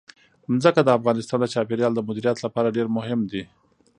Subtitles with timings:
[0.61, 3.43] ځمکه د افغانستان د چاپیریال د مدیریت لپاره ډېر مهم دي.